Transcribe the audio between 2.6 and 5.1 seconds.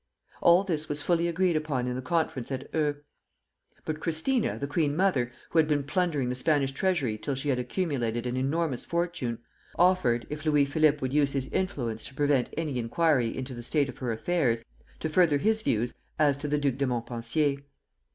Eu. But Christina, the queen